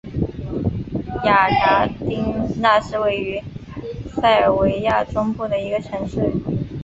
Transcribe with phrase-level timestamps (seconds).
[1.25, 3.39] 雅戈丁那是位于
[4.09, 6.17] 塞尔维亚中部的一个城市。